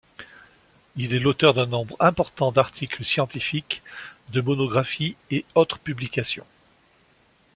Il 0.95 1.13
est 1.13 1.19
l'auteur 1.19 1.53
d'un 1.53 1.67
nombre 1.67 1.95
important 1.99 2.51
d'articles 2.51 3.05
scientifiques, 3.05 3.83
de 4.29 4.41
monographies 4.41 5.15
et 5.29 5.45
autres 5.53 5.77
publications. 5.77 6.47